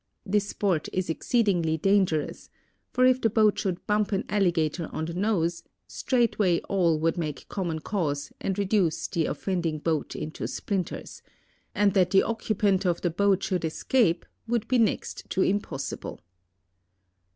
[0.25, 2.49] This sport is exceedingly dangerous,
[2.91, 7.47] for if the boat should bump an alligator on the nose, straightway all would make
[7.49, 11.21] common cause and reduce the offending boat into splinters;
[11.75, 16.19] and that the occupant of the boat should escape would be next to impossible.